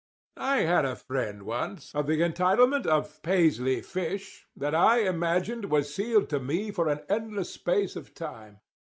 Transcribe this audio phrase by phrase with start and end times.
[0.37, 5.93] "I had a friend once, of the entitlement of Paisley Fish, that I imagined was
[5.93, 8.61] sealed to me for an endless space of time.